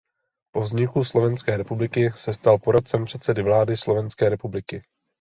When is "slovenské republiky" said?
1.03-2.11, 3.77-4.83